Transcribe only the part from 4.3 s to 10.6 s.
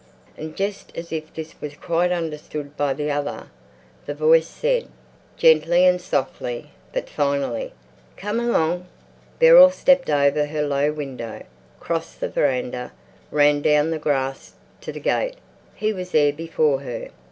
said, gently and softly, but finally, "Come along!" Beryl stepped over